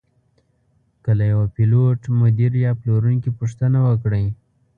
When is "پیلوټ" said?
1.55-1.99